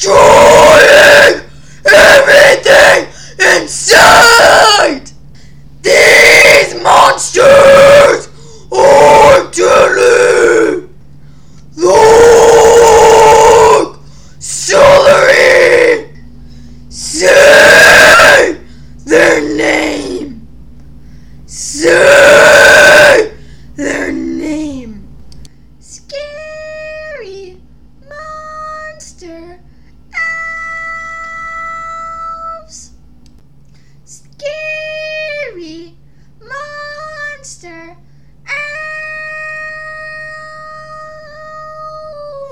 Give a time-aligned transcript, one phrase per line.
[0.00, 1.42] destroying
[1.84, 3.08] everything
[3.40, 4.57] inside!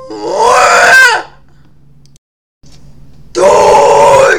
[0.09, 0.15] Die,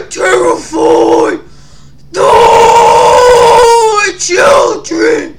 [0.09, 1.39] terrified!
[2.13, 5.37] Die, children!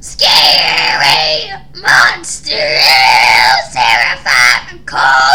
[0.00, 2.52] Scary monster,
[3.72, 5.33] terrifying coast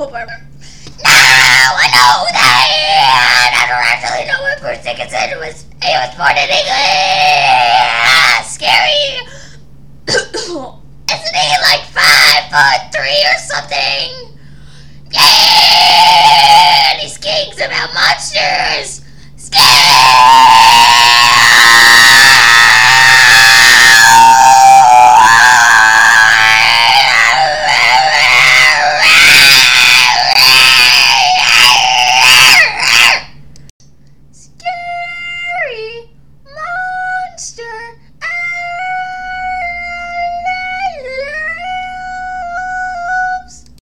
[0.00, 0.46] Hope I remember.
[1.04, 3.52] No, I know that.
[3.52, 5.68] I don't actually know what Bruce Dickinson was.
[5.84, 6.88] He was born in England.
[8.48, 9.20] Scary.
[11.04, 14.19] Isn't he like five foot three or something?